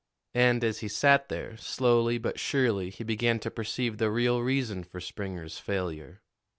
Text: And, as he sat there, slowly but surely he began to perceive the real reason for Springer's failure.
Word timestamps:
And, 0.33 0.63
as 0.63 0.79
he 0.79 0.87
sat 0.87 1.29
there, 1.29 1.55
slowly 1.57 2.17
but 2.17 2.39
surely 2.39 2.89
he 2.89 3.03
began 3.03 3.37
to 3.41 3.51
perceive 3.51 3.99
the 3.99 4.09
real 4.09 4.41
reason 4.41 4.83
for 4.83 4.99
Springer's 4.99 5.59
failure. 5.59 6.23